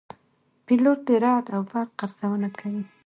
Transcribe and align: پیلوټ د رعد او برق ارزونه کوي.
پیلوټ 0.65 0.99
د 1.07 1.09
رعد 1.23 1.45
او 1.55 1.61
برق 1.69 1.91
ارزونه 2.05 2.49
کوي. 2.59 2.83